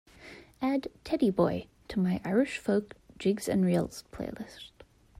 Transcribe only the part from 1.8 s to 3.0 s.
to my Irish Folk–